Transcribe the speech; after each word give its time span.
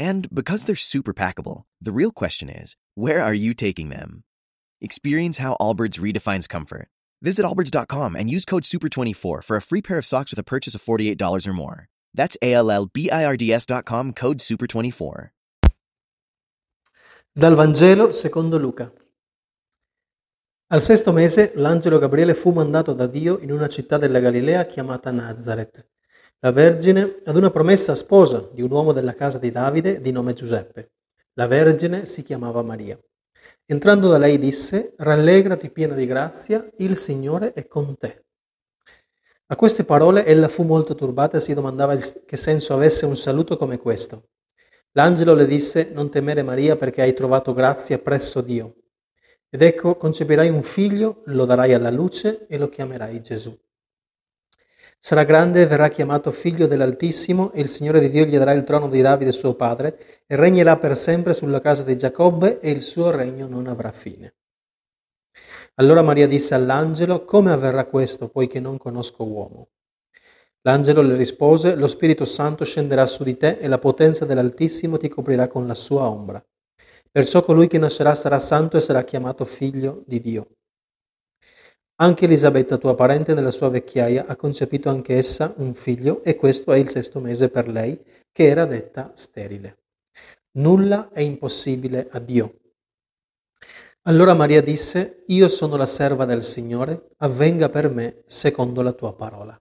And 0.00 0.34
because 0.34 0.64
they're 0.64 0.76
super 0.76 1.12
packable, 1.12 1.64
the 1.78 1.92
real 1.92 2.10
question 2.10 2.48
is 2.48 2.74
where 2.94 3.22
are 3.22 3.34
you 3.34 3.52
taking 3.52 3.90
them? 3.90 4.24
Experience 4.80 5.36
how 5.36 5.58
Allbirds 5.60 6.00
redefines 6.00 6.48
comfort. 6.48 6.88
Visit 7.20 7.44
allbirds.com 7.44 8.16
and 8.16 8.30
use 8.30 8.46
code 8.46 8.62
SUPER24 8.62 9.44
for 9.44 9.56
a 9.56 9.60
free 9.60 9.82
pair 9.82 9.98
of 9.98 10.06
socks 10.06 10.32
with 10.32 10.38
a 10.38 10.42
purchase 10.42 10.74
of 10.74 10.82
$48 10.82 11.46
or 11.46 11.52
more. 11.52 11.88
That's 12.14 12.38
A 12.40 12.54
L 12.54 12.70
L 12.70 12.86
B 12.86 13.10
I 13.10 13.26
R 13.26 13.36
D 13.36 13.52
S.com 13.52 14.14
code 14.14 14.38
SUPER24. 14.38 15.28
Dal 17.36 17.54
Vangelo 17.54 18.10
secondo 18.12 18.58
Luca. 18.58 18.90
Al 20.68 20.82
sesto 20.82 21.12
mese 21.12 21.52
l'angelo 21.56 21.98
Gabriele 21.98 22.32
fu 22.32 22.52
mandato 22.52 22.94
da 22.94 23.06
Dio 23.06 23.38
in 23.40 23.52
una 23.52 23.68
città 23.68 23.98
della 23.98 24.20
Galilea 24.20 24.64
chiamata 24.64 25.10
Nazareth, 25.10 25.86
la 26.42 26.52
Vergine 26.52 27.18
ad 27.24 27.36
una 27.36 27.50
promessa 27.50 27.94
sposa 27.94 28.48
di 28.50 28.62
un 28.62 28.70
uomo 28.70 28.92
della 28.92 29.14
casa 29.14 29.36
di 29.36 29.50
Davide 29.50 30.00
di 30.00 30.10
nome 30.10 30.32
Giuseppe. 30.32 30.92
La 31.34 31.46
Vergine 31.46 32.06
si 32.06 32.22
chiamava 32.22 32.62
Maria. 32.62 32.98
Entrando 33.66 34.08
da 34.08 34.16
lei 34.16 34.38
disse, 34.38 34.94
rallegrati 34.96 35.68
piena 35.68 35.94
di 35.94 36.06
grazia, 36.06 36.66
il 36.78 36.96
Signore 36.96 37.52
è 37.52 37.66
con 37.66 37.94
te. 37.98 38.24
A 39.48 39.56
queste 39.56 39.84
parole 39.84 40.24
ella 40.24 40.48
fu 40.48 40.62
molto 40.62 40.94
turbata 40.94 41.36
e 41.36 41.40
si 41.40 41.52
domandava 41.52 41.94
che 41.94 42.36
senso 42.38 42.72
avesse 42.72 43.04
un 43.04 43.16
saluto 43.16 43.58
come 43.58 43.76
questo. 43.76 44.30
L'angelo 44.92 45.34
le 45.34 45.46
disse, 45.46 45.90
non 45.92 46.08
temere 46.08 46.42
Maria 46.42 46.74
perché 46.74 47.02
hai 47.02 47.12
trovato 47.12 47.52
grazia 47.52 47.98
presso 47.98 48.40
Dio. 48.40 48.76
Ed 49.50 49.60
ecco, 49.60 49.96
concepirai 49.96 50.48
un 50.48 50.62
figlio, 50.62 51.20
lo 51.26 51.44
darai 51.44 51.74
alla 51.74 51.90
luce 51.90 52.46
e 52.46 52.56
lo 52.56 52.70
chiamerai 52.70 53.20
Gesù. 53.20 53.54
Sarà 55.02 55.24
grande 55.24 55.62
e 55.62 55.66
verrà 55.66 55.88
chiamato 55.88 56.30
figlio 56.30 56.66
dell'Altissimo 56.66 57.52
e 57.52 57.62
il 57.62 57.68
Signore 57.68 58.00
di 58.00 58.10
Dio 58.10 58.26
gli 58.26 58.36
darà 58.36 58.52
il 58.52 58.64
trono 58.64 58.86
di 58.86 59.00
Davide 59.00 59.32
suo 59.32 59.54
padre 59.54 60.24
e 60.26 60.36
regnerà 60.36 60.76
per 60.76 60.94
sempre 60.94 61.32
sulla 61.32 61.58
casa 61.58 61.82
di 61.82 61.96
Giacobbe 61.96 62.60
e 62.60 62.70
il 62.70 62.82
suo 62.82 63.10
regno 63.10 63.46
non 63.46 63.66
avrà 63.66 63.92
fine. 63.92 64.34
Allora 65.76 66.02
Maria 66.02 66.28
disse 66.28 66.54
all'angelo, 66.54 67.24
come 67.24 67.50
avverrà 67.50 67.86
questo 67.86 68.28
poiché 68.28 68.60
non 68.60 68.76
conosco 68.76 69.24
uomo? 69.24 69.68
L'angelo 70.62 71.00
le 71.00 71.16
rispose, 71.16 71.76
lo 71.76 71.86
Spirito 71.86 72.26
Santo 72.26 72.66
scenderà 72.66 73.06
su 73.06 73.24
di 73.24 73.38
te 73.38 73.56
e 73.56 73.68
la 73.68 73.78
potenza 73.78 74.26
dell'Altissimo 74.26 74.98
ti 74.98 75.08
coprirà 75.08 75.48
con 75.48 75.66
la 75.66 75.74
sua 75.74 76.06
ombra. 76.06 76.44
Perciò 77.10 77.42
colui 77.42 77.68
che 77.68 77.78
nascerà 77.78 78.14
sarà 78.14 78.38
santo 78.38 78.76
e 78.76 78.82
sarà 78.82 79.02
chiamato 79.02 79.46
figlio 79.46 80.02
di 80.06 80.20
Dio. 80.20 80.59
Anche 82.02 82.24
Elisabetta, 82.24 82.78
tua 82.78 82.94
parente, 82.94 83.34
nella 83.34 83.50
sua 83.50 83.68
vecchiaia, 83.68 84.24
ha 84.24 84.34
concepito 84.34 84.88
anche 84.88 85.16
essa 85.16 85.52
un 85.58 85.74
figlio 85.74 86.22
e 86.24 86.34
questo 86.34 86.72
è 86.72 86.78
il 86.78 86.88
sesto 86.88 87.20
mese 87.20 87.50
per 87.50 87.68
lei, 87.68 88.02
che 88.32 88.46
era 88.46 88.64
detta 88.64 89.12
sterile. 89.14 89.76
Nulla 90.52 91.10
è 91.10 91.20
impossibile 91.20 92.08
a 92.10 92.18
Dio. 92.18 92.58
Allora 94.04 94.32
Maria 94.32 94.62
disse, 94.62 95.24
Io 95.26 95.46
sono 95.48 95.76
la 95.76 95.84
serva 95.84 96.24
del 96.24 96.42
Signore, 96.42 97.10
avvenga 97.18 97.68
per 97.68 97.90
me 97.90 98.22
secondo 98.24 98.80
la 98.80 98.92
tua 98.92 99.14
parola. 99.14 99.60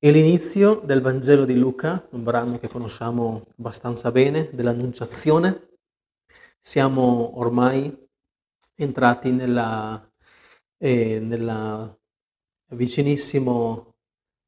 È 0.00 0.10
l'inizio 0.10 0.80
del 0.84 1.00
Vangelo 1.00 1.44
di 1.44 1.56
Luca, 1.56 2.08
un 2.10 2.24
brano 2.24 2.58
che 2.58 2.66
conosciamo 2.66 3.46
abbastanza 3.56 4.10
bene, 4.10 4.50
dell'Annunciazione. 4.52 5.78
Siamo 6.58 7.38
ormai 7.38 8.02
entrati 8.82 9.30
nella, 9.30 10.10
eh, 10.78 11.20
nella, 11.20 11.96
vicinissimo 12.70 13.94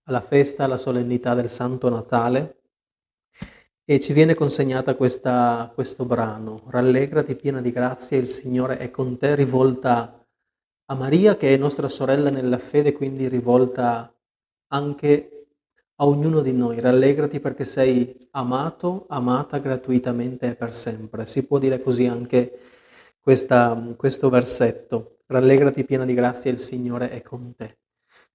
alla 0.07 0.21
festa, 0.21 0.65
alla 0.65 0.77
solennità 0.77 1.35
del 1.35 1.49
Santo 1.49 1.89
Natale 1.89 2.63
e 3.87 4.01
ci 4.01 4.13
viene 4.13 4.35
consegnata 4.35 4.95
questa, 4.95 5.71
questo 5.75 6.05
brano. 6.07 6.63
Rallegrati 6.69 7.37
piena 7.37 7.61
di 7.61 7.71
grazia, 7.71 8.17
il 8.17 8.27
Signore 8.27 8.79
è 8.79 8.91
con 8.91 9.19
te, 9.19 9.35
rivolta 9.35 10.27
a 10.87 10.95
Maria 10.95 11.37
che 11.37 11.55
è 11.55 11.57
nostra 11.57 11.89
sorella 11.89 12.31
nella 12.31 12.59
fede, 12.59 12.93
quindi 12.93 13.29
rivolta 13.29 14.15
anche 14.69 15.47
a 15.97 16.07
ognuno 16.07 16.41
di 16.41 16.53
noi. 16.53 16.81
Rallegrati 16.81 17.41
perché 17.41 17.65
sei 17.65 18.29
amato, 18.33 19.07
amata 19.09 19.59
gratuitamente 19.59 20.49
e 20.49 20.55
per 20.55 20.73
sempre. 20.73 21.27
Si 21.27 21.47
può 21.47 21.59
dire 21.59 21.83
così 21.83 22.07
anche 22.07 22.59
questa, 23.25 23.95
questo 23.97 24.29
versetto. 24.29 25.21
Rallegrati 25.29 25.83
piena 25.85 26.05
di 26.05 26.13
grazia, 26.13 26.51
il 26.51 26.59
Signore 26.59 27.09
è 27.09 27.23
con 27.23 27.55
te. 27.57 27.79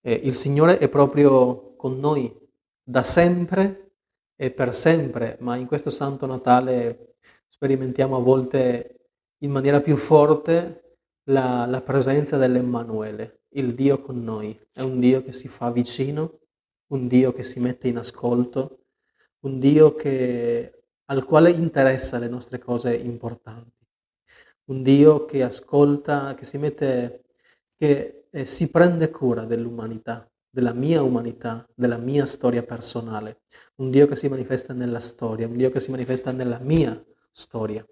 Eh, 0.01 0.13
il 0.23 0.33
Signore 0.33 0.79
è 0.79 0.89
proprio 0.89 1.75
con 1.75 1.99
noi 1.99 2.35
da 2.81 3.03
sempre 3.03 3.91
e 4.35 4.49
per 4.49 4.73
sempre, 4.73 5.37
ma 5.41 5.55
in 5.57 5.67
questo 5.67 5.91
Santo 5.91 6.25
Natale 6.25 7.17
sperimentiamo 7.49 8.15
a 8.15 8.19
volte 8.19 9.11
in 9.43 9.51
maniera 9.51 9.79
più 9.79 9.95
forte 9.95 10.97
la, 11.25 11.67
la 11.67 11.81
presenza 11.81 12.37
dell'Emmanuele, 12.37 13.43
il 13.49 13.75
Dio 13.75 14.01
con 14.01 14.23
noi. 14.23 14.59
È 14.73 14.81
un 14.81 14.99
Dio 14.99 15.21
che 15.21 15.33
si 15.33 15.47
fa 15.47 15.69
vicino, 15.69 16.39
un 16.87 17.07
Dio 17.07 17.31
che 17.31 17.43
si 17.43 17.59
mette 17.59 17.89
in 17.89 17.97
ascolto, 17.97 18.85
un 19.41 19.59
Dio 19.59 19.93
che, 19.93 20.85
al 21.05 21.25
quale 21.25 21.51
interessa 21.51 22.17
le 22.17 22.27
nostre 22.27 22.57
cose 22.57 22.95
importanti 22.95 23.78
un 24.69 24.83
Dio 24.83 25.25
che 25.25 25.43
ascolta, 25.43 26.35
che 26.35 26.45
si 26.45 26.57
mette, 26.57 27.23
che 27.75 28.27
eh, 28.29 28.45
si 28.45 28.69
prende 28.69 29.09
cura 29.09 29.45
dell'umanità, 29.45 30.29
della 30.49 30.73
mia 30.73 31.01
umanità, 31.01 31.67
della 31.73 31.97
mia 31.97 32.25
storia 32.25 32.63
personale, 32.63 33.41
un 33.77 33.89
Dio 33.89 34.07
che 34.07 34.15
si 34.15 34.27
manifesta 34.27 34.73
nella 34.73 34.99
storia, 34.99 35.47
un 35.47 35.57
Dio 35.57 35.71
che 35.71 35.79
si 35.79 35.89
manifesta 35.91 36.31
nella 36.31 36.59
mia 36.59 37.03
storia. 37.31 37.85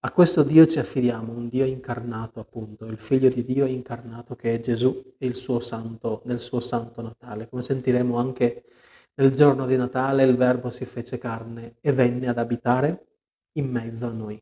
A 0.00 0.12
questo 0.12 0.42
Dio 0.42 0.66
ci 0.66 0.78
affidiamo, 0.78 1.32
un 1.32 1.48
Dio 1.48 1.64
incarnato 1.64 2.38
appunto, 2.38 2.84
il 2.84 2.98
figlio 2.98 3.28
di 3.28 3.42
Dio 3.42 3.64
incarnato 3.64 4.36
che 4.36 4.54
è 4.54 4.60
Gesù 4.60 5.14
il 5.18 5.34
suo 5.34 5.60
santo, 5.60 6.20
nel 6.26 6.40
suo 6.40 6.60
santo 6.60 7.00
Natale. 7.00 7.48
Come 7.48 7.62
sentiremo 7.62 8.16
anche 8.18 8.64
nel 9.14 9.34
giorno 9.34 9.66
di 9.66 9.76
Natale 9.76 10.24
il 10.24 10.36
Verbo 10.36 10.70
si 10.70 10.84
fece 10.84 11.18
carne 11.18 11.76
e 11.80 11.92
venne 11.92 12.28
ad 12.28 12.38
abitare 12.38 13.06
in 13.52 13.70
mezzo 13.70 14.06
a 14.06 14.10
noi. 14.10 14.40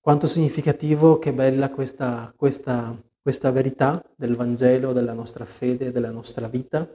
Quanto 0.00 0.26
significativo, 0.26 1.18
che 1.18 1.32
bella 1.32 1.70
questa, 1.70 2.32
questa, 2.36 2.96
questa 3.20 3.50
verità 3.50 4.02
del 4.16 4.36
Vangelo, 4.36 4.92
della 4.92 5.12
nostra 5.12 5.44
fede, 5.44 5.90
della 5.90 6.10
nostra 6.10 6.48
vita, 6.48 6.88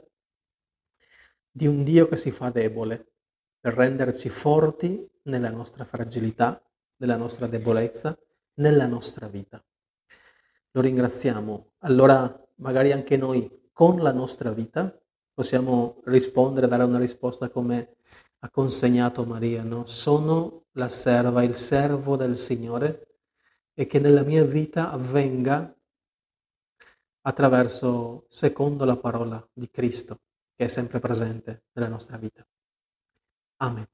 di 1.50 1.66
un 1.66 1.84
Dio 1.84 2.08
che 2.08 2.16
si 2.16 2.30
fa 2.30 2.50
debole 2.50 3.12
per 3.60 3.74
renderci 3.74 4.28
forti 4.28 5.08
nella 5.24 5.50
nostra 5.50 5.84
fragilità, 5.84 6.60
nella 6.96 7.16
nostra 7.16 7.46
debolezza, 7.46 8.18
nella 8.54 8.86
nostra 8.86 9.28
vita. 9.28 9.62
Lo 10.72 10.80
ringraziamo. 10.80 11.72
Allora 11.78 12.42
magari 12.56 12.90
anche 12.90 13.16
noi 13.16 13.68
con 13.72 14.00
la 14.00 14.12
nostra 14.12 14.52
vita 14.52 14.98
possiamo 15.32 16.00
rispondere, 16.04 16.68
dare 16.68 16.84
una 16.84 16.98
risposta 16.98 17.48
come 17.48 17.96
ha 18.44 18.50
consegnato 18.50 19.24
Maria, 19.24 19.62
no? 19.62 19.86
Sono 19.86 20.66
la 20.72 20.90
serva, 20.90 21.42
il 21.42 21.54
servo 21.54 22.14
del 22.16 22.36
Signore 22.36 23.16
e 23.72 23.86
che 23.86 23.98
nella 23.98 24.22
mia 24.22 24.44
vita 24.44 24.90
avvenga 24.90 25.74
attraverso, 27.22 28.26
secondo 28.28 28.84
la 28.84 28.98
parola 28.98 29.42
di 29.50 29.70
Cristo, 29.70 30.20
che 30.54 30.66
è 30.66 30.68
sempre 30.68 31.00
presente 31.00 31.64
nella 31.72 31.88
nostra 31.88 32.18
vita. 32.18 32.46
Amen. 33.62 33.93